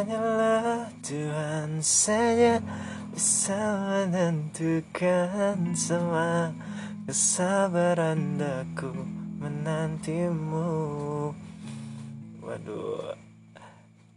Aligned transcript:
Hanyalah 0.00 0.88
Tuhan 1.04 1.76
saja 1.84 2.56
bisa 3.12 3.60
menentukan 3.84 5.76
semua 5.76 6.56
kesabaran 7.04 8.40
aku 8.40 8.96
menantimu. 9.44 10.72
Waduh, 12.40 13.12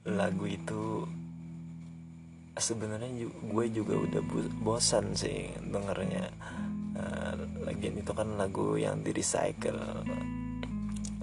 lagu 0.07 0.47
itu 0.47 1.03
sebenarnya 2.55 3.27
gue 3.27 3.65
juga 3.67 4.07
udah 4.07 4.23
bosan 4.63 5.11
sih 5.11 5.51
dengernya. 5.67 6.31
Uh, 6.95 7.35
lagian 7.67 7.99
itu 7.99 8.15
kan 8.15 8.39
lagu 8.39 8.79
yang 8.79 9.03
di 9.03 9.11
recycle 9.11 9.83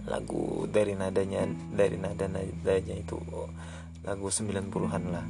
lagu 0.04 0.68
dari 0.68 0.92
nadanya 0.98 1.48
dari 1.72 1.96
nada 1.96 2.26
nadanya 2.26 2.98
itu 2.98 3.14
lagu 4.04 4.28
90-an 4.32 5.04
lah. 5.12 5.26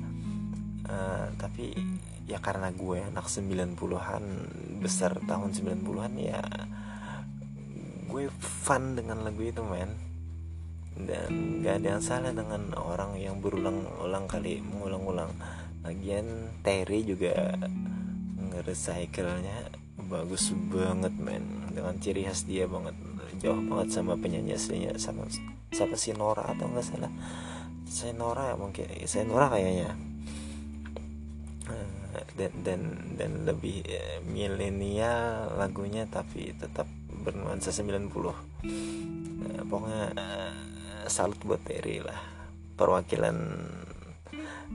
Uh, 0.91 1.27
tapi 1.38 1.74
ya 2.27 2.38
karena 2.38 2.70
gue 2.70 3.02
anak 3.02 3.27
90-an 3.27 4.24
besar 4.83 5.19
tahun 5.27 5.51
90-an 5.55 6.12
ya 6.19 6.43
gue 8.10 8.27
fun 8.38 8.98
dengan 8.98 9.23
lagu 9.23 9.43
itu 9.43 9.62
men. 9.62 9.91
Dan 11.01 11.62
gak 11.65 11.80
ada 11.80 11.96
yang 11.96 12.02
salah 12.02 12.34
dengan 12.34 12.74
orang 12.77 13.16
yang 13.16 13.38
berulang-ulang 13.38 14.27
kali 14.27 14.60
mengulang-ulang. 14.60 15.30
Lagian 15.87 16.52
Terry 16.60 17.07
juga 17.07 17.57
nge-recycle-nya 18.37 19.73
bagus 20.10 20.52
banget 20.68 21.15
men. 21.16 21.71
Dengan 21.71 21.96
ciri 22.02 22.27
khas 22.27 22.45
dia 22.45 22.66
banget. 22.66 22.95
Jauh 23.41 23.62
banget 23.65 23.95
sama 23.95 24.18
penyanyi 24.18 24.59
aslinya. 24.59 24.93
Sama 24.98 25.24
siapa 25.71 25.95
sih 25.95 26.12
Nora 26.12 26.51
atau 26.51 26.66
enggak 26.66 26.84
salah 26.84 27.12
saya 27.91 28.15
Nora 28.15 28.55
mungkin 28.55 28.87
saya 29.10 29.27
Nora 29.27 29.51
kayaknya. 29.51 29.91
Eh, 31.71 32.27
dan 32.35 32.52
dan 32.66 32.80
dan 33.15 33.33
lebih 33.46 33.87
eh, 33.87 34.19
milenial 34.27 35.55
lagunya 35.59 36.07
tapi 36.07 36.55
tetap 36.55 36.87
bernuansa 37.21 37.71
90 37.71 38.11
uh, 38.11 38.24
eh, 38.24 38.35
pokoknya 39.68 40.05
salut 41.11 41.38
buat 41.43 41.61
Terry 41.66 42.02
lah. 42.02 42.18
Perwakilan 42.79 43.37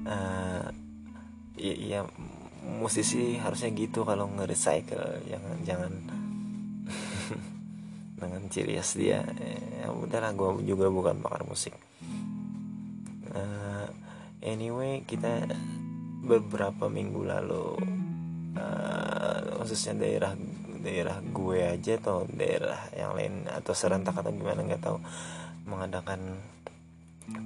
uh, 0.05 0.67
ya, 1.57 1.73
ya 1.73 1.99
musisi 2.79 3.39
harusnya 3.39 3.71
gitu 3.73 4.03
kalau 4.03 4.27
nge-recycle. 4.35 5.23
Jangan 5.27 5.57
jangan. 5.63 5.93
Dengan 8.19 8.47
ciri 8.47 8.79
khas 8.79 8.95
dia 8.95 9.27
ya 9.83 9.91
udahlah 9.91 10.31
gue 10.31 10.63
juga 10.63 10.87
bukan 10.87 11.19
pakar 11.19 11.43
musik 11.43 11.75
uh, 13.35 13.87
anyway 14.41 15.03
kita 15.03 15.45
beberapa 16.25 16.89
minggu 16.89 17.21
lalu 17.21 17.77
uh, 18.57 19.61
khususnya 19.61 19.99
daerah 20.01 20.33
daerah 20.85 21.17
gue 21.21 21.59
aja 21.65 21.97
atau 21.97 22.29
daerah 22.29 22.77
yang 22.93 23.17
lain 23.17 23.49
atau 23.49 23.73
serentak 23.73 24.13
atau 24.17 24.29
gimana 24.29 24.61
nggak 24.61 24.85
tahu 24.85 24.97
mengadakan 25.65 26.37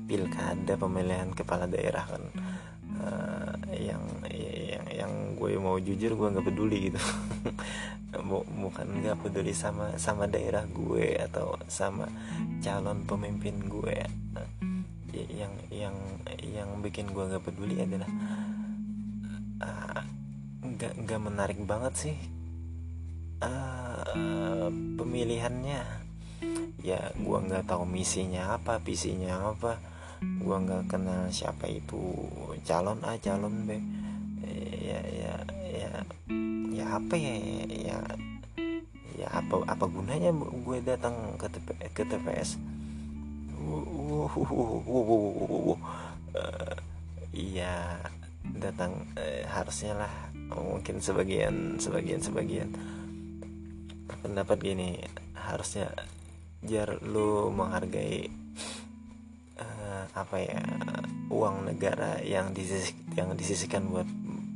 pilkada 0.07 0.75
pemilihan 0.75 1.31
kepala 1.31 1.63
daerah 1.63 2.03
kan. 2.03 2.23
Uh, 2.99 3.55
yang 3.79 4.03
yang 4.27 4.85
yang 4.91 5.11
gue 5.39 5.55
mau 5.55 5.79
jujur 5.79 6.19
gue 6.19 6.27
nggak 6.35 6.47
peduli 6.51 6.91
gitu. 6.91 6.99
Bukan 8.59 8.87
nggak 8.99 9.23
peduli 9.23 9.55
sama 9.55 9.95
sama 9.95 10.27
daerah 10.27 10.67
gue 10.67 11.15
atau 11.15 11.55
sama 11.71 12.11
calon 12.59 13.07
pemimpin 13.07 13.55
gue 13.71 13.95
yang 15.27 15.53
yang 15.67 15.95
yang 16.39 16.69
bikin 16.79 17.11
gue 17.11 17.23
nggak 17.25 17.43
peduli 17.43 17.81
adalah 17.81 18.09
uh, 19.59 20.01
uh, 20.79 20.93
nggak 21.03 21.21
menarik 21.21 21.59
banget 21.67 21.93
sih 21.95 22.17
uh, 23.43 24.69
pemilihannya. 24.71 25.83
Ya 26.79 27.11
gue 27.11 27.37
nggak 27.43 27.67
tahu 27.67 27.83
misinya 27.83 28.55
apa 28.55 28.79
visinya 28.79 29.51
apa. 29.51 29.79
Gue 30.19 30.55
nggak 30.55 30.91
kenal 30.91 31.27
siapa 31.31 31.67
itu 31.67 31.99
calon 32.63 33.03
A 33.03 33.19
calon 33.19 33.67
B. 33.67 33.79
Ya 34.79 34.99
ya 35.03 35.35
ya 35.67 35.91
ya 36.71 36.85
apa 36.95 37.15
ya 37.19 37.35
ya 37.67 37.99
ya 39.19 39.27
apa 39.35 39.67
apa 39.67 39.85
gunanya 39.91 40.31
gue 40.31 40.77
datang 40.79 41.35
ke 41.35 41.51
ke 41.91 42.03
TPS 42.07 42.78
iya 47.33 47.97
datang 48.55 49.05
uh, 49.15 49.43
harusnya 49.49 49.93
lah 50.05 50.13
mungkin 50.49 50.97
sebagian 51.01 51.77
sebagian 51.77 52.21
sebagian 52.21 52.69
pendapat 54.25 54.57
gini 54.59 54.99
harusnya 55.37 55.93
jar 56.65 56.99
lu 57.05 57.53
menghargai 57.53 58.27
apa 60.13 60.37
ya 60.41 60.59
uang 61.29 61.69
negara 61.69 62.19
yang 62.25 62.51
disisik, 62.51 62.95
yang 63.15 63.31
disisikan 63.37 63.87
buat 63.87 64.07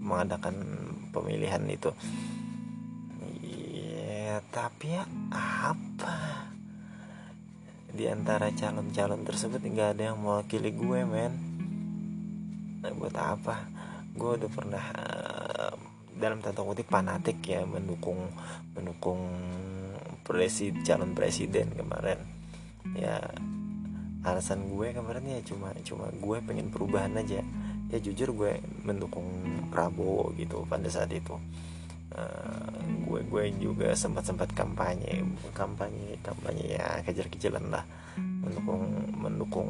mengadakan 0.04 0.56
pemilihan 1.16 1.64
itu 1.70 1.94
ya 3.44 4.42
tapi 4.52 4.98
ya 4.98 5.04
apa 5.32 6.50
di 7.94 8.10
antara 8.10 8.50
calon-calon 8.50 9.22
tersebut 9.22 9.62
nggak 9.62 9.90
ada 9.94 10.04
yang 10.12 10.18
mewakili 10.18 10.74
gue 10.74 11.06
men. 11.06 11.34
Nah, 12.82 12.90
buat 12.98 13.14
apa? 13.14 13.70
Gue 14.18 14.42
udah 14.42 14.50
pernah 14.50 14.86
uh, 14.98 15.74
dalam 16.18 16.42
tanda 16.42 16.66
kutip 16.66 16.90
fanatik 16.90 17.38
ya 17.46 17.62
mendukung 17.70 18.34
mendukung 18.74 19.22
presiden 20.26 20.82
calon 20.82 21.14
presiden 21.14 21.70
kemarin. 21.78 22.18
Ya 22.98 23.22
alasan 24.26 24.74
gue 24.74 24.90
kemarin 24.90 25.30
ya 25.30 25.40
cuma 25.46 25.70
cuma 25.86 26.10
gue 26.10 26.38
pengen 26.42 26.74
perubahan 26.74 27.14
aja. 27.22 27.46
Ya 27.94 27.98
jujur 28.02 28.34
gue 28.34 28.58
mendukung 28.82 29.30
Prabowo 29.70 30.34
gitu 30.34 30.66
pada 30.66 30.90
saat 30.90 31.14
itu 31.14 31.38
uh, 32.18 32.74
gue 33.10 33.22
gue 33.30 33.44
juga 33.62 33.94
sempat 33.94 34.26
sempat 34.26 34.50
kampanye 34.54 35.22
kampanye 35.54 36.18
kampanye 36.22 36.78
ya 36.78 37.02
kejar-kejaran 37.06 37.70
lah. 37.70 37.86
Mendukung 38.18 38.84
mendukung 39.18 39.70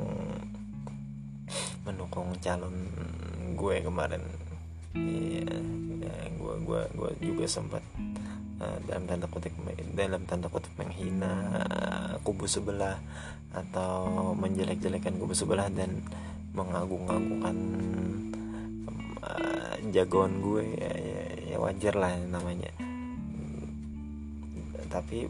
mendukung 1.84 2.28
calon 2.40 2.76
gue 3.56 3.76
kemarin. 3.84 4.24
Ya, 4.94 6.14
gue 6.38 6.54
gue 6.64 6.82
gue 6.94 7.12
juga 7.18 7.46
sempat 7.50 7.84
uh, 8.62 8.78
dalam 8.86 9.04
tanda 9.10 9.26
kutip 9.26 9.54
dalam 9.98 10.22
tanda 10.30 10.48
kutip 10.48 10.70
menghina 10.78 11.66
kubu 12.22 12.46
sebelah 12.46 13.02
atau 13.54 14.34
menjelek-jelekan 14.34 15.18
kubu 15.18 15.34
sebelah 15.38 15.70
dan 15.70 16.02
mengagung-agungkan 16.54 17.58
uh, 19.22 19.76
jagoan 19.90 20.42
gue 20.42 20.64
ya, 20.78 20.94
ya 20.94 21.13
wajar 21.64 21.96
lah 21.96 22.14
namanya. 22.28 22.72
Tapi 24.92 25.26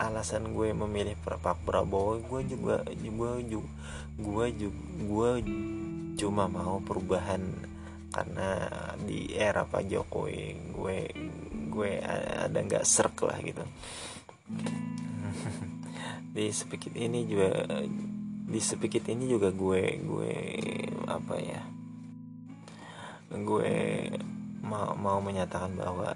alasan 0.00 0.56
gue 0.56 0.72
memilih 0.72 1.12
Pak 1.20 1.60
Prabowo 1.68 2.16
gue 2.24 2.40
juga 2.48 2.80
gue 2.88 3.32
juga 3.44 3.68
gue 4.16 4.46
juga 4.56 4.80
gue 5.00 5.30
cuma 6.16 6.48
mau 6.48 6.80
perubahan 6.80 7.44
karena 8.08 8.66
di 9.04 9.36
era 9.36 9.68
Pak 9.68 9.84
Jokowi 9.86 10.72
gue 10.72 10.96
gue 11.68 11.90
ada 12.00 12.58
nggak 12.58 12.88
serk 12.88 13.28
lah 13.28 13.38
gitu. 13.44 13.64
Di 16.30 16.46
sedikit 16.54 16.94
ini 16.94 17.26
juga 17.26 17.50
di 18.50 18.58
sedikit 18.58 19.06
ini 19.06 19.30
juga 19.30 19.54
gue 19.54 20.02
gue 20.02 20.34
apa 21.06 21.38
ya 21.38 21.62
gue 23.30 23.74
mau 24.60 24.92
mau 24.96 25.18
menyatakan 25.20 25.72
bahwa 25.76 26.12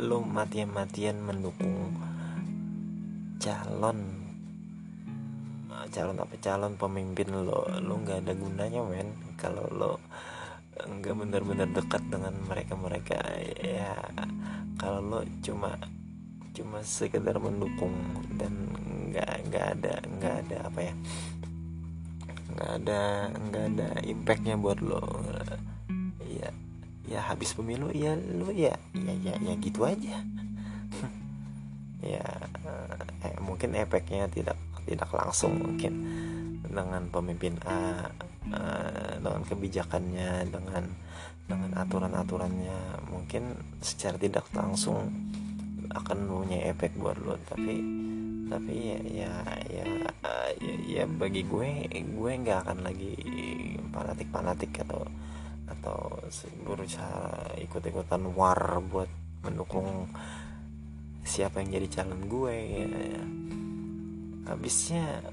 lo 0.00 0.20
matian-matian 0.20 1.20
mendukung 1.22 1.96
calon 3.40 4.24
calon 5.92 6.16
apa 6.18 6.34
calon 6.40 6.74
pemimpin 6.74 7.30
lo. 7.30 7.66
Lo 7.80 7.94
nggak 8.02 8.24
ada 8.24 8.32
gunanya 8.34 8.80
men. 8.82 9.14
Kalau 9.38 9.66
lo 9.70 9.92
nggak 10.74 11.14
benar-benar 11.14 11.70
dekat 11.70 12.02
dengan 12.10 12.34
mereka 12.50 12.74
mereka 12.74 13.14
ya 13.62 13.94
kalau 14.74 15.00
lo 15.00 15.20
cuma 15.38 15.78
cuma 16.50 16.82
sekedar 16.82 17.38
mendukung 17.38 17.94
dan 18.34 18.52
nggak 19.14 19.32
nggak 19.50 19.66
ada 19.78 19.94
nggak 20.18 20.34
ada 20.46 20.56
apa 20.66 20.80
ya 20.82 20.94
nggak 22.54 22.72
ada 22.82 23.00
nggak 23.30 23.64
ada 23.74 23.88
impactnya 24.02 24.54
buat 24.58 24.82
lo 24.82 25.02
ya 27.04 27.20
habis 27.20 27.52
pemilu 27.52 27.92
ya 27.92 28.16
lo 28.16 28.48
ya 28.48 28.74
ya 28.96 29.14
ya 29.20 29.34
ya 29.38 29.54
gitu 29.60 29.84
aja. 29.84 30.16
Ya 32.04 32.20
eh, 33.24 33.40
mungkin 33.40 33.72
efeknya 33.72 34.28
tidak 34.28 34.60
tidak 34.84 35.08
langsung 35.08 35.56
mungkin 35.56 36.04
dengan 36.60 37.08
pemimpin 37.08 37.56
A 37.64 38.12
uh, 38.52 39.16
dengan 39.24 39.40
kebijakannya 39.40 40.52
dengan 40.52 40.84
dengan 41.48 41.72
aturan-aturannya. 41.80 43.08
Mungkin 43.08 43.56
secara 43.80 44.20
tidak 44.20 44.44
langsung 44.52 45.08
akan 45.96 46.18
punya 46.28 46.68
efek 46.68 46.92
buat 47.00 47.16
lo 47.24 47.40
tapi 47.48 47.80
tapi 48.52 48.74
ya 48.92 48.98
ya 49.00 49.32
ya 49.72 49.86
ya, 50.60 50.74
ya 50.84 51.04
bagi 51.08 51.46
gue 51.48 51.88
gue 51.88 52.32
nggak 52.44 52.68
akan 52.68 52.78
lagi 52.84 53.16
fanatik 53.88 54.28
fanatik 54.28 54.72
atau 54.84 55.06
atau 55.64 56.20
berusaha 56.64 57.56
ikut-ikutan 57.60 58.22
war 58.36 58.80
buat 58.84 59.08
mendukung 59.44 60.08
siapa 61.24 61.64
yang 61.64 61.80
jadi 61.80 61.88
calon 62.00 62.22
gue 62.28 62.54
ya, 62.54 62.86
ya. 62.88 63.24
habisnya 64.52 65.24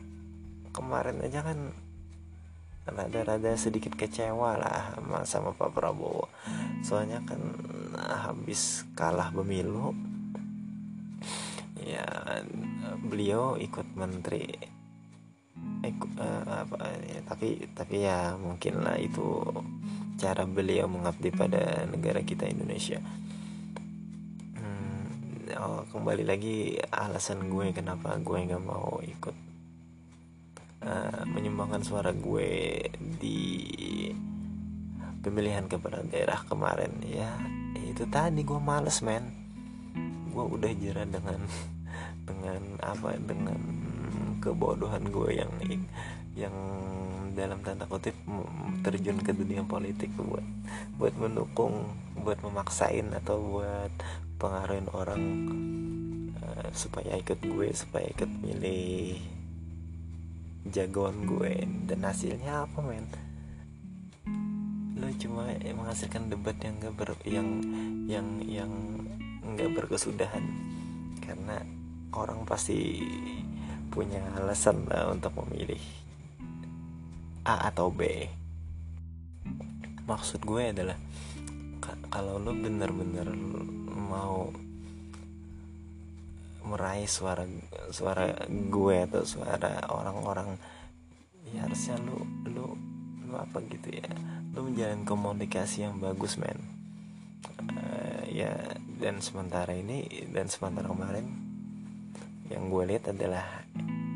kemarin 0.72 1.20
aja 1.20 1.44
kan 1.44 1.76
rada-rada 2.88 3.54
sedikit 3.60 3.94
kecewa 3.94 4.58
lah 4.58 4.96
sama, 4.98 5.20
sama 5.28 5.50
Pak 5.54 5.72
Prabowo 5.76 6.32
soalnya 6.82 7.22
kan 7.28 7.40
habis 8.00 8.88
kalah 8.96 9.30
pemilu 9.36 9.94
ya 11.84 12.08
beliau 13.04 13.60
ikut 13.60 13.86
menteri 13.94 14.48
ikut 15.82 16.12
uh, 16.18 16.66
apa 16.66 16.78
ya, 17.06 17.20
tapi 17.26 17.48
tapi 17.74 17.96
ya 18.06 18.38
mungkin 18.38 18.86
lah 18.86 18.98
itu 18.98 19.42
cara 20.22 20.46
beliau 20.46 20.86
mengabdi 20.86 21.34
pada 21.34 21.90
negara 21.90 22.22
kita 22.22 22.46
Indonesia. 22.46 23.02
Hmm, 24.54 25.10
oh, 25.58 25.82
kembali 25.90 26.22
lagi 26.22 26.78
alasan 26.94 27.50
gue 27.50 27.74
kenapa 27.74 28.22
gue 28.22 28.38
nggak 28.38 28.62
mau 28.62 29.02
ikut 29.02 29.34
uh, 30.86 31.26
menyumbangkan 31.26 31.82
suara 31.82 32.14
gue 32.14 32.86
di 33.18 33.50
pemilihan 35.26 35.66
kepala 35.66 36.06
daerah 36.06 36.46
kemarin. 36.46 37.02
Ya 37.02 37.42
itu 37.82 38.06
tadi 38.06 38.46
gue 38.46 38.62
males 38.62 39.02
men. 39.02 39.26
Gue 40.30 40.46
udah 40.46 40.70
jerah 40.78 41.10
dengan 41.10 41.42
dengan 42.30 42.62
apa 42.78 43.18
dengan 43.18 43.58
kebodohan 44.42 45.06
gue 45.08 45.30
yang 45.38 45.52
yang 46.36 46.56
dalam 47.38 47.62
tanda 47.64 47.88
kutip 47.88 48.16
terjun 48.84 49.20
ke 49.22 49.32
dunia 49.32 49.64
politik 49.64 50.12
buat 50.18 50.44
buat 51.00 51.14
mendukung 51.16 51.92
buat 52.18 52.40
memaksain 52.44 53.14
atau 53.16 53.38
buat 53.40 53.94
pengaruhin 54.42 54.90
orang 54.92 55.24
uh, 56.42 56.70
supaya 56.74 57.14
ikut 57.22 57.40
gue 57.46 57.70
supaya 57.78 58.10
ikut 58.10 58.30
milih 58.42 59.22
jagoan 60.70 61.26
gue. 61.26 61.66
Dan 61.90 62.06
hasilnya 62.06 62.66
apa 62.70 62.80
men? 62.82 63.06
Lo 64.98 65.10
cuma 65.18 65.50
menghasilkan 65.58 66.30
debat 66.30 66.58
yang 66.62 66.78
gak 66.78 66.94
ber 66.94 67.10
yang 67.26 67.50
yang 68.06 68.28
yang 68.46 68.72
nggak 69.42 69.74
berkesudahan. 69.74 70.46
Karena 71.22 71.62
orang 72.14 72.46
pasti 72.46 73.02
punya 73.92 74.24
alasan 74.40 74.88
lah 74.88 75.12
untuk 75.12 75.36
memilih 75.44 75.80
A 77.44 77.68
atau 77.68 77.92
B. 77.92 78.26
Maksud 80.08 80.48
gue 80.48 80.72
adalah 80.72 80.96
kalau 82.08 82.40
lo 82.40 82.56
bener-bener 82.56 83.28
mau 83.92 84.48
meraih 86.62 87.10
suara 87.10 87.44
suara 87.92 88.32
gue 88.48 88.96
atau 89.10 89.26
suara 89.26 89.82
orang-orang 89.90 90.56
ya 91.52 91.66
harusnya 91.68 92.00
lu 92.00 92.22
lu 92.48 92.78
lu 93.28 93.36
apa 93.36 93.60
gitu 93.68 93.92
ya? 93.92 94.08
Lu 94.56 94.72
menjalin 94.72 95.04
komunikasi 95.04 95.84
yang 95.84 96.00
bagus 96.00 96.40
men. 96.40 96.60
Uh, 97.62 98.24
ya 98.30 98.54
dan 99.02 99.18
sementara 99.20 99.74
ini 99.74 100.30
dan 100.30 100.46
sementara 100.46 100.86
kemarin 100.88 101.41
yang 102.52 102.68
gue 102.68 102.84
lihat 102.92 103.16
adalah 103.16 103.64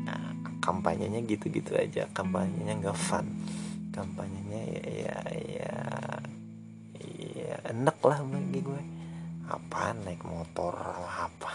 uh, 0.06 0.32
kampanyenya 0.60 1.24
gitu-gitu 1.24 1.72
aja. 1.72 2.04
Kampanyenya 2.12 2.76
nggak 2.84 2.98
fun. 2.98 3.26
Kampanyenya 3.90 4.60
ya 4.60 4.84
ya 4.84 5.18
ya, 5.40 5.74
ya 7.32 7.54
enak 7.72 7.96
lah 8.04 8.20
bagi 8.20 8.60
gue 8.60 8.82
apa 9.48 9.96
naik 10.04 10.20
motor 10.28 10.76
apa? 11.06 11.52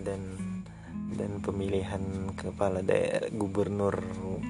Dan 0.00 0.22
dan 1.12 1.32
pemilihan 1.44 2.32
kepala 2.36 2.80
daerah 2.80 3.28
gubernur 3.32 3.96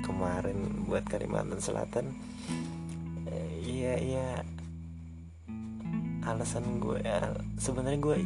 kemarin 0.07 0.87
buat 0.87 1.03
Kalimantan 1.07 1.59
Selatan 1.59 2.15
iya 3.79 3.95
iya. 4.01 4.31
Alasan 6.27 6.83
gue 6.83 7.01
ya, 7.01 7.33
sebenarnya 7.57 8.01
gue 8.03 8.17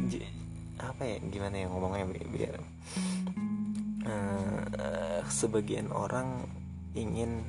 apa 0.83 1.03
ya 1.07 1.17
gimana 1.31 1.55
ya 1.63 1.67
ngomongnya 1.71 2.05
biar 2.27 2.55
uh, 4.03 5.21
sebagian 5.31 5.87
orang 5.95 6.43
ingin 6.93 7.41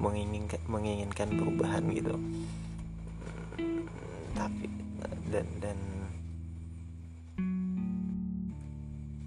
menginginkan 0.00 0.60
menginginkan 0.64 1.28
perubahan 1.36 1.84
gitu. 1.92 2.14
Hmm, 2.16 3.84
tapi 4.32 4.66
dan 5.28 5.46
dan 5.60 5.78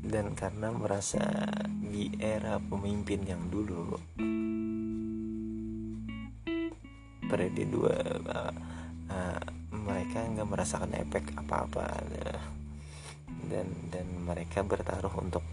dan 0.03 0.25
karena 0.33 0.69
merasa 0.73 1.23
di 1.79 2.09
era 2.17 2.57
pemimpin 2.57 3.21
yang 3.23 3.49
dulu 3.49 3.97
periode 7.29 7.63
dua 7.65 7.97
uh, 8.29 8.53
uh, 9.09 9.41
mereka 9.73 10.21
nggak 10.21 10.49
merasakan 10.49 10.91
efek 10.97 11.33
apa-apa 11.33 11.85
uh, 12.19 12.41
dan 13.53 13.69
dan 13.93 14.07
mereka 14.25 14.65
bertaruh 14.65 15.13
untuk 15.21 15.45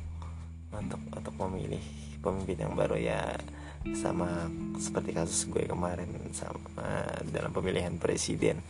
untuk 0.72 1.00
untuk 1.12 1.34
memilih 1.44 1.84
pemimpin 2.24 2.64
yang 2.64 2.72
baru. 2.72 2.96
Ya 2.96 3.36
sama 3.96 4.48
seperti 4.76 5.16
kasus 5.16 5.48
gue 5.48 5.64
kemarin 5.68 6.08
sama 6.32 7.20
dalam 7.28 7.52
pemilihan 7.52 7.96
presiden. 8.00 8.64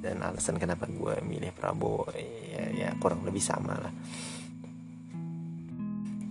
Dan 0.00 0.24
alasan 0.24 0.56
kenapa 0.56 0.88
gue 0.88 1.20
milih 1.20 1.52
Prabowo 1.52 2.08
ya, 2.16 2.64
ya 2.72 2.88
kurang 2.96 3.20
lebih 3.22 3.44
sama 3.44 3.76
lah. 3.76 3.94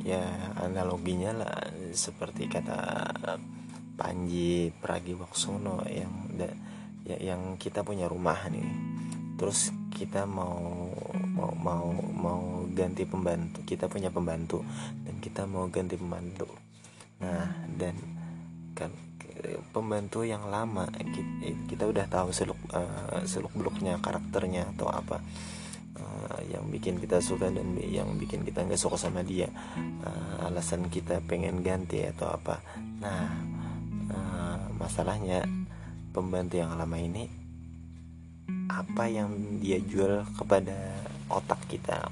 Ya 0.01 0.25
analoginya 0.57 1.45
lah 1.45 1.69
seperti 1.93 2.49
kata 2.49 3.13
Panji 3.93 4.73
Pragiwaksono 4.73 5.85
yang 5.85 6.33
ya, 7.05 7.17
yang 7.19 7.61
kita 7.61 7.85
punya 7.85 8.09
rumah 8.09 8.41
nih. 8.49 8.65
Terus 9.37 9.69
kita 9.93 10.25
mau 10.25 10.89
mau 11.39 11.55
mau 11.55 11.87
mau 12.11 12.41
ganti 12.75 13.07
pembantu 13.07 13.63
kita 13.63 13.87
punya 13.87 14.11
pembantu 14.11 14.59
dan 15.07 15.15
kita 15.23 15.47
mau 15.47 15.71
ganti 15.71 15.95
pembantu. 15.95 16.51
Nah 17.23 17.47
dan 17.79 17.95
kan 18.75 18.91
pembantu 19.71 20.27
yang 20.27 20.51
lama 20.51 20.87
kita, 21.67 21.87
udah 21.87 22.05
tahu 22.11 22.35
seluk 22.35 22.59
uh, 22.75 23.23
seluk 23.23 23.55
beluknya 23.55 23.95
karakternya 24.03 24.67
atau 24.75 24.91
apa 24.91 25.23
uh, 25.95 26.39
yang 26.51 26.67
bikin 26.67 26.99
kita 26.99 27.23
suka 27.23 27.47
dan 27.47 27.79
yang 27.79 28.19
bikin 28.19 28.43
kita 28.43 28.67
nggak 28.67 28.79
suka 28.79 28.99
sama 28.99 29.23
dia. 29.23 29.47
Uh, 30.03 30.51
alasan 30.51 30.91
kita 30.91 31.23
pengen 31.23 31.63
ganti 31.63 32.03
atau 32.03 32.35
apa. 32.35 32.59
Nah 32.99 33.23
uh, 34.11 34.59
masalahnya 34.75 35.47
pembantu 36.11 36.59
yang 36.59 36.75
lama 36.75 36.99
ini 36.99 37.31
apa 38.69 39.09
yang 39.09 39.61
dia 39.61 39.81
jual 39.81 40.25
kepada 40.37 40.77
otak 41.29 41.61
kita 41.69 42.09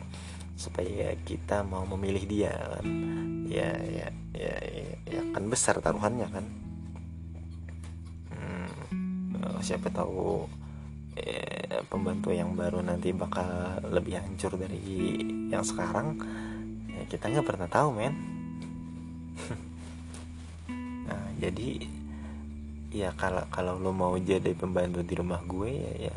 supaya 0.58 1.14
kita 1.26 1.62
mau 1.66 1.86
memilih 1.86 2.24
dia 2.26 2.54
kan? 2.54 2.86
Ya 3.50 3.74
ya 3.78 4.08
ya 4.38 4.56
ya, 4.64 4.96
ya 5.06 5.22
kan 5.34 5.44
besar 5.50 5.82
taruhannya 5.82 6.30
kan? 6.32 6.46
Siapa 9.68 9.92
tahu 9.92 10.48
eh, 11.20 11.84
pembantu 11.92 12.32
yang 12.32 12.56
baru 12.56 12.80
nanti 12.80 13.12
bakal 13.12 13.84
lebih 13.92 14.16
hancur 14.16 14.56
dari 14.56 15.20
yang 15.52 15.60
sekarang. 15.60 16.16
Ya 16.88 17.04
kita 17.12 17.28
nggak 17.28 17.44
pernah 17.44 17.68
tahu 17.68 17.90
men. 17.92 18.16
Nah 21.08 21.24
jadi 21.40 21.88
ya 22.92 23.16
kalau 23.16 23.44
kalau 23.48 23.80
lo 23.80 23.96
mau 23.96 24.16
jadi 24.20 24.52
pembantu 24.52 25.04
di 25.04 25.16
rumah 25.16 25.40
gue 25.48 25.72
ya 25.72 26.12
ya 26.12 26.16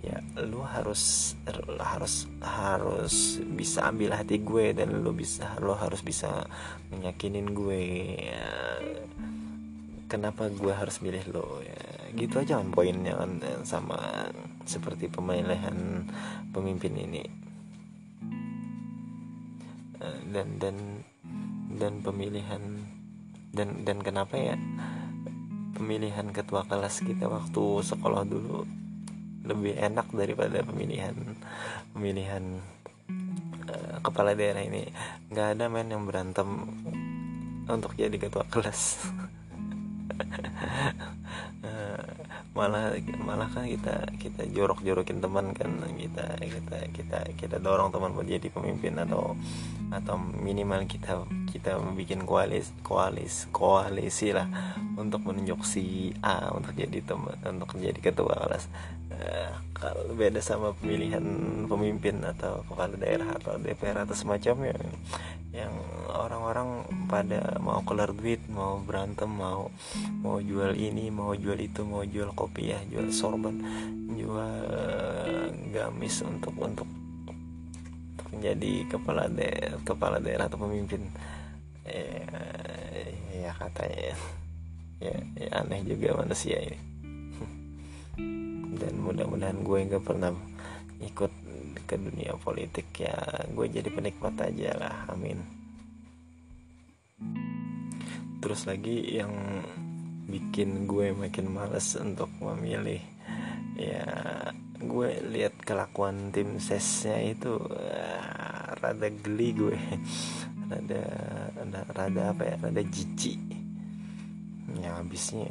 ya 0.00 0.16
lu 0.48 0.64
harus 0.64 1.36
harus 1.76 2.24
harus 2.40 3.36
bisa 3.44 3.84
ambil 3.92 4.16
hati 4.16 4.40
gue 4.40 4.72
dan 4.72 5.04
lu 5.04 5.12
bisa 5.12 5.60
lo 5.60 5.76
harus 5.76 6.00
bisa 6.00 6.48
menyakinin 6.88 7.52
gue 7.52 7.82
ya, 8.32 8.48
kenapa 10.08 10.48
gue 10.48 10.72
harus 10.72 11.04
milih 11.04 11.24
lo 11.36 11.60
ya? 11.60 11.84
Gitu 12.16 12.40
aja 12.40 12.58
kan 12.58 12.72
poinnya 12.72 13.14
sama 13.62 14.32
seperti 14.64 15.12
pemilihan 15.12 16.08
pemimpin 16.50 16.96
ini. 16.96 17.22
Eh, 20.00 20.20
dan 20.32 20.56
dan 20.56 20.76
dan 21.76 21.92
pemilihan 22.00 22.88
dan 23.52 23.84
dan 23.84 24.00
kenapa 24.00 24.34
ya? 24.40 24.56
Pemilihan 25.76 26.32
ketua 26.32 26.64
kelas 26.64 27.04
kita 27.04 27.28
waktu 27.28 27.64
sekolah 27.84 28.24
dulu 28.24 28.80
lebih 29.50 29.74
enak 29.76 30.06
daripada 30.14 30.62
pemilihan 30.62 31.14
pemilihan 31.92 32.44
uh, 33.66 33.96
kepala 34.00 34.38
daerah 34.38 34.62
ini. 34.62 34.86
Nggak 35.28 35.48
ada 35.58 35.64
men 35.66 35.90
yang 35.90 36.06
berantem 36.06 36.48
untuk 37.66 37.94
jadi 37.98 38.14
ketua 38.14 38.46
kelas. 38.46 39.10
Uh, 41.62 42.02
malah 42.50 42.98
malah 43.22 43.46
kan 43.46 43.62
kita 43.62 44.10
kita 44.18 44.42
jorok 44.50 44.82
jorokin 44.82 45.22
teman 45.22 45.54
kan 45.54 45.70
kita 45.94 46.34
kita 46.42 46.78
kita 46.90 47.18
kita 47.38 47.56
dorong 47.62 47.94
teman 47.94 48.10
buat 48.10 48.26
jadi 48.26 48.50
pemimpin 48.50 48.98
atau 48.98 49.38
atau 49.94 50.18
minimal 50.18 50.82
kita 50.90 51.24
kita 51.54 51.78
bikin 51.94 52.26
koalis 52.26 52.74
koalis 52.82 53.46
koalisi 53.54 54.34
lah 54.34 54.50
untuk 54.98 55.22
menunjuk 55.22 55.62
si 55.62 56.10
A 56.26 56.50
untuk 56.50 56.74
jadi 56.74 57.00
teman 57.06 57.38
untuk 57.38 57.78
jadi 57.78 57.96
ketua 58.02 58.34
kelas 58.34 58.66
kalau 59.74 60.12
beda 60.12 60.44
sama 60.44 60.76
pemilihan 60.76 61.24
pemimpin 61.64 62.20
atau 62.20 62.60
kepala 62.68 62.94
daerah 63.00 63.32
atau 63.40 63.56
DPR 63.56 64.04
atau 64.04 64.12
semacamnya 64.12 64.76
yang 65.50 65.72
orang-orang 66.14 66.86
pada 67.10 67.58
mau 67.58 67.82
keluar 67.82 68.14
duit 68.14 68.38
mau 68.46 68.78
berantem 68.78 69.26
mau 69.26 69.72
mau 70.22 70.38
jual 70.38 70.78
ini 70.78 71.10
mau 71.10 71.34
jual 71.34 71.58
itu 71.58 71.82
mau 71.82 72.06
jual 72.06 72.30
kopi 72.36 72.70
ya 72.70 72.78
jual 72.86 73.10
sorban 73.10 73.58
jual 74.14 74.62
gamis 75.74 76.22
untuk 76.22 76.54
untuk 76.60 76.86
menjadi 78.30 78.86
kepala 78.94 79.26
daerah 79.26 79.74
kepala 79.82 80.16
daerah 80.22 80.46
atau 80.46 80.60
pemimpin. 80.62 81.02
Ya, 81.90 82.06
ya 83.34 83.50
katanya 83.58 84.14
ya, 85.02 85.16
ya 85.34 85.48
aneh 85.58 85.82
juga 85.82 86.22
manusia 86.22 86.60
ini 86.62 86.78
dan 88.80 88.96
mudah-mudahan 88.96 89.60
gue 89.60 89.78
nggak 89.92 90.04
pernah 90.04 90.32
ikut 91.04 91.32
ke 91.84 91.94
dunia 92.00 92.32
politik 92.40 92.88
ya. 92.96 93.14
Gue 93.52 93.68
jadi 93.68 93.92
penikmat 93.92 94.40
aja 94.40 94.70
lah 94.80 94.96
amin. 95.12 95.38
Terus 98.40 98.64
lagi 98.64 99.20
yang 99.20 99.34
bikin 100.30 100.88
gue 100.88 101.12
makin 101.12 101.52
males 101.52 101.98
untuk 102.00 102.30
memilih 102.40 103.02
ya 103.76 104.06
gue 104.80 105.10
lihat 105.28 105.60
kelakuan 105.60 106.32
tim 106.32 106.56
sesnya 106.56 107.20
itu 107.20 107.60
uh, 107.60 108.72
rada 108.80 109.08
geli 109.12 109.52
gue. 109.52 109.78
Rada 110.70 111.02
rada, 111.58 111.80
rada 111.90 112.22
apa 112.30 112.42
ya 112.46 112.56
rada 112.62 112.82
jijik. 112.86 113.42
Ya 114.78 114.96
habisnya 114.96 115.50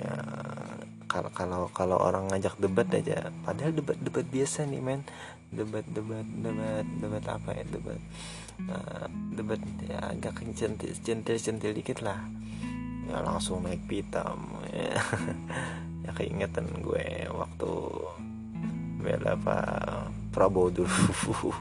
kalau 1.10 1.34
kalau 1.34 1.66
kalau 1.74 1.98
orang 1.98 2.30
ngajak 2.30 2.54
debat 2.62 2.86
aja. 2.94 3.34
Padahal 3.42 3.74
debat 3.74 3.98
debat 3.98 4.30
biasa 4.30 4.70
nih 4.70 4.78
men. 4.78 5.02
Debat 5.50 5.82
debat 5.90 6.22
debat 6.22 6.86
debat 7.02 7.26
apa 7.26 7.50
ya? 7.58 7.66
Debat 7.66 7.98
uh, 8.70 9.10
debat 9.34 9.58
ya 9.90 9.98
agak 10.14 10.46
centil 10.54 10.94
centil 10.94 11.42
centil 11.42 11.74
dikit 11.74 12.06
lah. 12.06 12.22
Ya 13.10 13.26
langsung 13.26 13.66
naik 13.66 13.90
pitam 13.90 14.62
ya, 14.70 15.02
ya 16.06 16.14
keingetan 16.14 16.70
gue 16.78 17.26
waktu 17.34 17.72
bela 19.02 19.34
pak 19.34 20.14
Prabowo 20.30 20.70
dulu. 20.70 21.50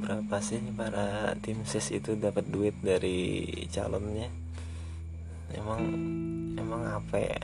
Berapa 0.00 0.40
sih 0.40 0.64
para 0.72 1.36
tim 1.44 1.60
ses 1.68 1.92
itu 1.92 2.16
dapat 2.16 2.48
duit 2.48 2.72
dari 2.80 3.52
calonnya? 3.68 4.32
Emang 5.52 5.80
emang 6.58 6.82
apa 6.84 7.16
ya? 7.16 7.40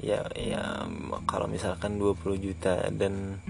Ya 0.00 0.20
ya 0.36 0.88
kalau 1.28 1.44
misalkan 1.48 2.00
20 2.00 2.40
juta 2.40 2.88
dan 2.92 3.40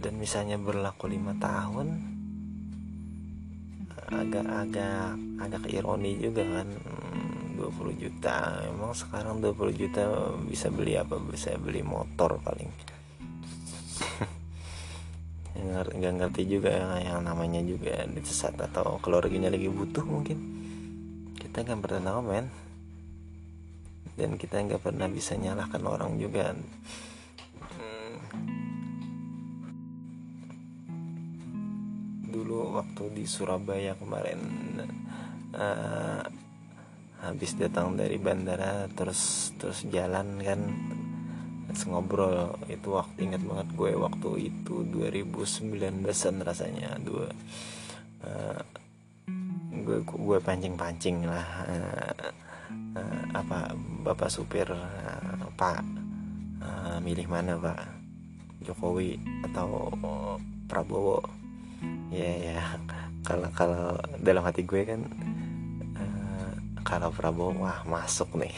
dan 0.00 0.14
misalnya 0.22 0.56
berlaku 0.60 1.10
lima 1.10 1.34
tahun 1.42 2.16
agak-agak 4.06 5.18
agak 5.42 5.64
ironi 5.66 6.14
juga 6.22 6.46
kan 6.46 6.68
20 7.58 7.96
juta. 7.98 8.62
Emang 8.68 8.94
sekarang 8.94 9.42
20 9.42 9.74
juta 9.74 10.30
bisa 10.46 10.70
beli 10.70 10.94
apa? 10.94 11.18
Bisa 11.18 11.58
beli 11.58 11.82
motor 11.82 12.38
paling. 12.38 12.70
Nggak 15.96 16.14
ngerti 16.22 16.42
juga 16.46 16.70
yang, 17.02 17.24
namanya 17.24 17.64
juga 17.64 18.04
disesat 18.06 18.54
atau 18.60 19.00
keluarganya 19.02 19.50
lagi 19.50 19.66
butuh 19.66 20.04
mungkin. 20.04 20.38
Kita 21.34 21.64
nggak 21.64 21.80
pernah 21.82 22.12
tahu 22.12 22.20
men 22.28 22.65
dan 24.16 24.40
kita 24.40 24.64
nggak 24.64 24.82
pernah 24.82 25.06
bisa 25.12 25.36
nyalahkan 25.36 25.84
orang 25.84 26.16
juga. 26.16 26.56
Hmm. 27.76 28.16
dulu 32.36 32.76
waktu 32.76 33.16
di 33.16 33.24
Surabaya 33.24 33.96
kemarin 33.96 34.40
uh, 35.56 36.20
habis 37.24 37.56
datang 37.56 37.96
dari 37.96 38.20
bandara 38.20 38.84
terus 38.92 39.50
terus 39.56 39.88
jalan 39.88 40.36
kan 40.44 40.60
terus 41.66 41.82
ngobrol. 41.88 42.60
Itu 42.68 43.00
waktu 43.00 43.32
ingat 43.32 43.42
banget 43.42 43.68
gue 43.72 43.92
waktu 43.96 44.30
itu 44.52 44.84
2019an 44.84 46.36
rasanya. 46.44 47.00
Dua 47.00 47.26
uh, 48.28 48.62
gue 49.72 49.98
gue 50.04 50.38
pancing 50.44 50.76
pancing 50.76 51.24
lah. 51.24 51.46
Uh, 51.64 52.45
uh, 52.96 53.22
apa 53.34 53.74
bapak 54.02 54.30
supir 54.30 54.68
uh, 54.70 55.46
pak 55.56 55.84
uh, 56.62 56.98
milih 57.02 57.26
mana 57.28 57.58
pak? 57.58 57.96
Jokowi 58.64 59.20
atau 59.46 59.92
Prabowo? 60.66 61.22
Ya 62.10 62.18
yeah, 62.18 62.34
ya. 62.34 62.50
Yeah. 62.58 62.64
kalau 63.26 63.48
kalau 63.54 63.84
dalam 64.22 64.42
hati 64.46 64.62
gue 64.62 64.82
kan 64.86 65.02
uh, 65.94 66.52
kalau 66.82 67.14
Prabowo 67.14 67.62
wah 67.62 67.84
masuk 67.86 68.34
nih. 68.38 68.54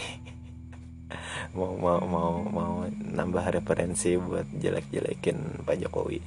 Mau 1.57 1.73
mau 1.81 2.05
mau 2.05 2.45
mau 2.45 2.73
nambah 2.93 3.49
referensi 3.49 4.21
buat 4.21 4.45
jelek-jelekin 4.61 5.65
Pak 5.65 5.77
Jokowi. 5.81 6.21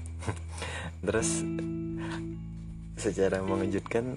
Terus 1.04 1.44
secara 2.96 3.44
mengejutkan 3.44 4.16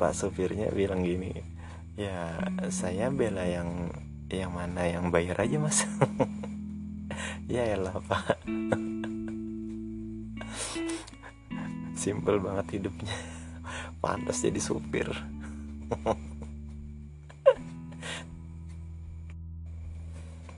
Pak 0.00 0.16
sopirnya 0.16 0.72
bilang 0.72 1.04
gini 1.04 1.55
ya 1.96 2.36
saya 2.68 3.08
bela 3.08 3.48
yang 3.48 3.88
yang 4.28 4.52
mana 4.52 4.84
yang 4.84 5.08
bayar 5.08 5.40
aja 5.40 5.56
mas. 5.56 5.82
Ya 7.46 7.62
elah 7.62 8.02
pak. 8.02 8.42
Simple 12.02 12.42
banget 12.42 12.82
hidupnya. 12.82 13.14
Pantas 14.02 14.42
jadi 14.42 14.58
supir. 14.58 15.06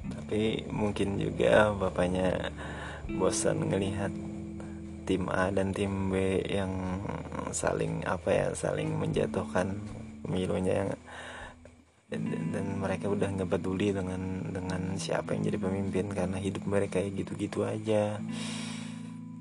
Tapi 0.08 0.64
mungkin 0.72 1.20
juga 1.20 1.76
bapaknya 1.76 2.56
bosan 3.20 3.68
ngelihat 3.68 4.12
tim 5.04 5.28
A 5.28 5.52
dan 5.52 5.76
tim 5.76 6.08
B 6.08 6.40
yang 6.48 6.72
saling 7.52 8.00
apa 8.08 8.28
ya 8.32 8.48
saling 8.56 8.96
menjatuhkan 8.96 9.76
pemilunya 10.22 10.84
yang 10.84 10.90
dan, 12.08 12.24
dan 12.56 12.66
mereka 12.80 13.12
udah 13.12 13.28
nggak 13.28 13.50
peduli 13.52 13.92
dengan 13.92 14.48
dengan 14.48 14.96
siapa 14.96 15.36
yang 15.36 15.44
jadi 15.52 15.58
pemimpin 15.60 16.08
karena 16.08 16.40
hidup 16.40 16.64
mereka 16.64 17.04
kayak 17.04 17.20
gitu-gitu 17.20 17.68
aja. 17.68 18.16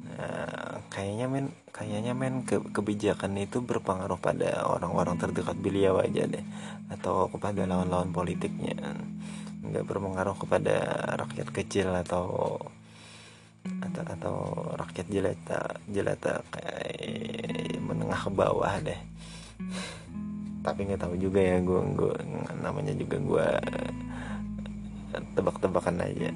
Nah, 0.03 0.83
kayaknya 0.91 1.31
men 1.31 1.47
kayaknya 1.71 2.11
men 2.11 2.43
ke, 2.43 2.59
kebijakan 2.59 3.39
itu 3.39 3.63
berpengaruh 3.63 4.19
pada 4.19 4.67
orang-orang 4.67 5.15
terdekat 5.15 5.55
beliau 5.63 6.03
aja 6.03 6.27
deh. 6.27 6.43
Atau 6.91 7.31
kepada 7.31 7.63
lawan-lawan 7.63 8.11
politiknya. 8.11 8.75
Nggak 9.63 9.87
berpengaruh 9.87 10.35
kepada 10.35 10.75
rakyat 11.15 11.47
kecil 11.55 11.87
atau 12.03 12.59
atau 13.67 14.03
atau 14.07 14.35
rakyat 14.79 15.07
jelata 15.11 15.61
jelata 15.91 16.39
kayak 16.55 17.83
menengah 17.83 18.15
ke 18.15 18.31
bawah 18.31 18.73
deh 18.79 18.95
tapi 20.67 20.83
nggak 20.83 20.99
tahu 20.99 21.15
juga 21.15 21.39
ya 21.39 21.63
gue 21.63 21.79
gue 21.95 22.13
namanya 22.59 22.91
juga 22.91 23.15
gue 23.23 23.47
tebak-tebakan 25.31 26.03
aja. 26.03 26.35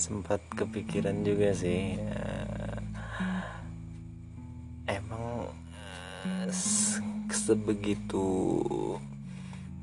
Sempat 0.00 0.40
kepikiran 0.56 1.20
juga 1.20 1.52
sih 1.52 2.00
uh, 2.00 2.80
emang 4.88 5.52
uh, 6.24 6.48
sebegitu 7.28 8.24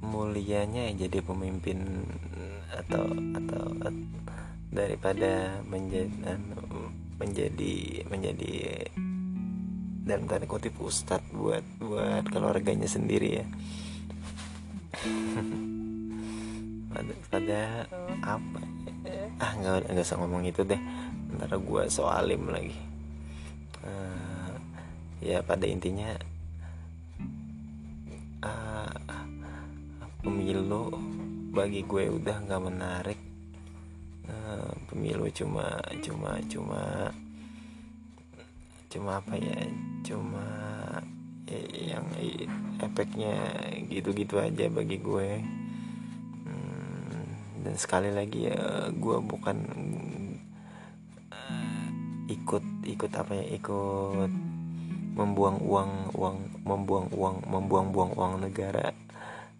mulianya 0.01 0.89
jadi 0.97 1.21
pemimpin 1.21 2.01
atau 2.73 3.05
atau 3.37 3.63
daripada 4.73 5.61
menjadi 5.69 6.09
menjadi 7.21 7.75
menjadi 8.09 8.53
dalam 10.07 10.23
tanda 10.23 10.47
kutip 10.47 10.79
ustad 10.79 11.19
buat 11.35 11.63
buat 11.83 12.23
keluarganya 12.31 12.87
sendiri 12.87 13.43
ya. 13.43 13.45
Pada, 16.87 17.13
pada 17.29 17.61
apa 18.25 18.59
ah 19.37 19.51
nggak 19.53 19.93
nggak 19.93 20.07
usah 20.07 20.17
ngomong 20.17 20.49
itu 20.49 20.65
deh. 20.65 20.81
Ntar 21.37 21.61
gue 21.61 21.83
soalim 21.91 22.49
lagi. 22.49 22.73
Uh, 23.85 24.55
ya 25.21 25.45
pada 25.45 25.69
intinya 25.69 26.09
uh, 28.41 28.97
pemilu 30.25 30.89
bagi 31.53 31.85
gue 31.85 32.09
udah 32.09 32.37
nggak 32.49 32.63
menarik. 32.65 33.19
Uh, 34.27 34.73
pemilu 34.89 35.29
cuma 35.31 35.77
cuma 36.01 36.41
cuma 36.49 36.81
cuma 38.97 39.21
apa 39.21 39.37
ya 39.37 39.61
cuma 40.01 40.41
ya, 41.45 41.61
yang 41.93 42.05
efeknya 42.81 43.37
gitu-gitu 43.93 44.41
aja 44.41 44.65
bagi 44.73 44.97
gue. 44.97 45.29
Hmm, 46.49 47.25
dan 47.61 47.77
sekali 47.77 48.09
lagi 48.09 48.49
ya 48.49 48.89
gue 48.89 49.17
bukan 49.21 49.57
uh, 51.29 51.85
ikut 52.25 52.65
ikut 52.89 53.11
apa 53.13 53.37
ya 53.37 53.45
ikut 53.61 54.33
membuang 55.13 55.61
uang 55.61 55.91
uang 56.17 56.37
membuang 56.65 57.05
uang 57.13 57.35
membuang-buang 57.45 58.11
uang 58.17 58.33
negara 58.49 58.89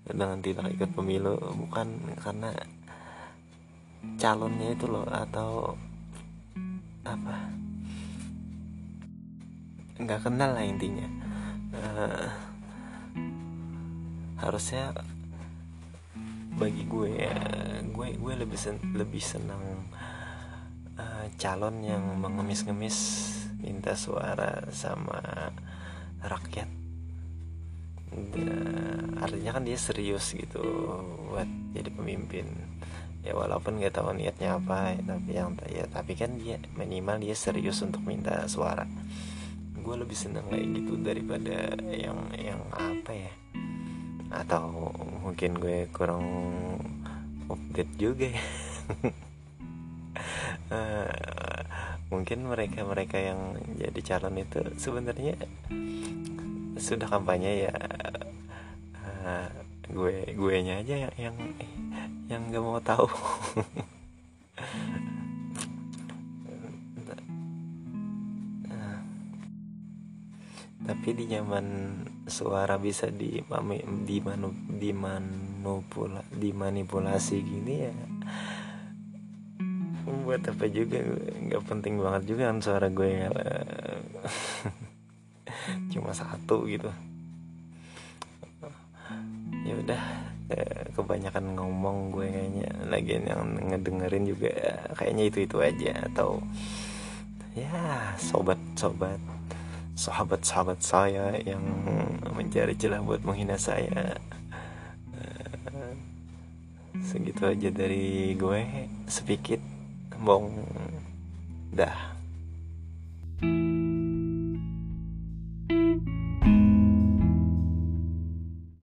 dengan 0.02 0.42
tidak 0.42 0.74
ikut 0.74 0.90
pemilu. 0.98 1.38
Bukan 1.38 2.18
karena 2.26 2.58
calonnya 4.18 4.74
itu 4.74 4.90
loh 4.90 5.06
atau 5.06 5.78
apa 7.06 7.57
nggak 9.98 10.30
kenal 10.30 10.54
lah 10.54 10.66
intinya. 10.66 11.10
Uh, 11.74 12.30
harusnya 14.38 14.94
bagi 16.58 16.86
gue 16.90 17.10
ya 17.22 17.38
gue 17.86 18.08
gue 18.18 18.34
lebih 18.34 18.58
sen, 18.58 18.78
lebih 18.94 19.22
senang 19.22 19.62
uh, 20.98 21.26
calon 21.38 21.82
yang 21.86 22.02
mengemis-ngemis 22.18 22.98
minta 23.62 23.98
suara 23.98 24.70
sama 24.70 25.22
rakyat. 26.22 26.70
Uh, 28.14 29.22
artinya 29.22 29.58
kan 29.58 29.64
dia 29.66 29.78
serius 29.78 30.34
gitu 30.34 30.62
buat 31.34 31.50
jadi 31.74 31.90
pemimpin. 31.90 32.46
Ya 33.26 33.36
walaupun 33.36 33.82
nggak 33.82 33.98
tahu 33.98 34.16
niatnya 34.16 34.56
apa 34.62 34.96
tapi 35.04 35.36
yang 35.36 35.58
ya 35.68 35.84
tapi 35.90 36.16
kan 36.16 36.38
dia 36.40 36.62
minimal 36.80 37.20
dia 37.20 37.36
serius 37.36 37.84
untuk 37.84 38.06
minta 38.08 38.48
suara 38.48 38.88
gue 39.82 39.96
lebih 39.98 40.18
seneng 40.18 40.46
kayak 40.50 40.68
gitu 40.78 40.94
daripada 41.02 41.74
yang 41.90 42.18
yang 42.38 42.62
apa 42.74 43.12
ya? 43.12 43.34
Atau 44.32 44.94
mungkin 45.24 45.58
gue 45.58 45.88
kurang 45.92 46.26
update 47.48 47.94
juga 47.98 48.28
ya. 48.32 48.44
Uh, 50.72 51.62
mungkin 52.12 52.48
mereka 52.48 52.88
mereka 52.88 53.18
yang 53.20 53.60
jadi 53.76 54.00
calon 54.04 54.40
itu 54.40 54.64
sebenarnya 54.80 55.36
sudah 56.80 57.08
kampanye 57.10 57.68
ya. 57.68 57.76
Uh, 59.04 59.50
gue 59.88 60.36
gue 60.36 60.56
nya 60.68 60.84
aja 60.84 60.96
yang 61.08 61.14
yang 61.16 61.36
yang 62.28 62.42
nggak 62.52 62.64
mau 62.64 62.80
tahu 62.84 63.08
tapi 71.08 71.24
di 71.24 71.32
zaman 71.32 71.66
suara 72.28 72.76
bisa 72.76 73.08
di 73.08 73.40
di 74.04 74.18
manu 74.20 74.52
di 74.68 74.92
manipula 74.92 76.20
dimanipulasi 76.36 77.36
gini 77.48 77.74
ya. 77.80 77.96
Buat 80.04 80.52
apa 80.52 80.68
juga? 80.68 81.00
Nggak 81.48 81.64
penting 81.64 82.04
banget 82.04 82.28
juga 82.28 82.52
kan 82.52 82.60
suara 82.60 82.92
gue 82.92 83.08
ya 83.08 83.32
cuma 85.96 86.12
satu 86.12 86.68
gitu. 86.68 86.92
Ya 89.64 89.80
udah 89.80 90.04
eh, 90.52 90.92
kebanyakan 90.92 91.56
ngomong 91.56 92.12
gue 92.12 92.28
kayaknya. 92.36 92.68
Lagi 92.84 93.16
yang 93.16 93.56
ngedengerin 93.64 94.28
juga 94.28 94.52
kayaknya 95.00 95.24
itu 95.32 95.48
itu 95.48 95.56
aja. 95.64 96.04
Atau 96.12 96.44
ya 97.56 98.12
sobat 98.20 98.60
sobat 98.76 99.37
sahabat-sahabat 99.98 100.80
saya 100.86 101.34
yang 101.42 101.60
mencari 102.38 102.78
celah 102.78 103.02
buat 103.02 103.26
menghina 103.26 103.58
saya. 103.58 104.22
Uh, 105.10 105.94
segitu 107.02 107.50
aja 107.50 107.70
dari 107.74 108.38
gue 108.38 108.62
sedikit 109.10 109.60
bong 110.22 110.54
dah 111.74 112.18